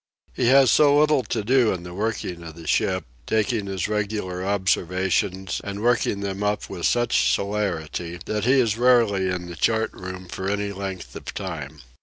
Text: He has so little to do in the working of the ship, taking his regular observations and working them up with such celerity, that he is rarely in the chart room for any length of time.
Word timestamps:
He 0.33 0.47
has 0.47 0.71
so 0.71 0.97
little 0.97 1.21
to 1.25 1.43
do 1.43 1.71
in 1.71 1.83
the 1.83 1.93
working 1.93 2.41
of 2.41 2.55
the 2.55 2.65
ship, 2.65 3.05
taking 3.27 3.67
his 3.67 3.87
regular 3.87 4.43
observations 4.43 5.61
and 5.63 5.83
working 5.83 6.21
them 6.21 6.41
up 6.41 6.67
with 6.71 6.87
such 6.87 7.31
celerity, 7.31 8.17
that 8.25 8.45
he 8.45 8.59
is 8.59 8.79
rarely 8.79 9.29
in 9.29 9.45
the 9.47 9.55
chart 9.55 9.93
room 9.93 10.27
for 10.27 10.49
any 10.49 10.71
length 10.71 11.15
of 11.15 11.31
time. 11.35 11.81